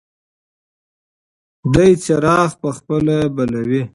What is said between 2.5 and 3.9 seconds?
په خپله بلوي.